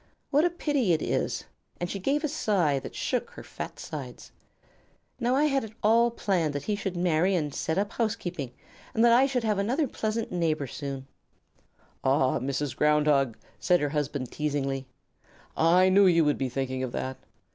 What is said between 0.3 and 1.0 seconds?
What a pity